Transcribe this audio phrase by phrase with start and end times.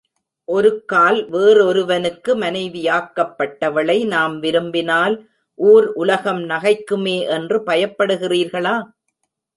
[0.47, 5.15] ஒருக்கால் வேறொருவனுக்கு மனைவியாக்கப்பட்டவளை நாம் விரும்பினால்
[5.59, 8.75] ஊர் உலகம் நகைக்குமே என்று பயப் படுகிறீர்களா?